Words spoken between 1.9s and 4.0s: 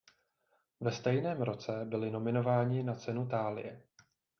nominováni na Cenu Thálie.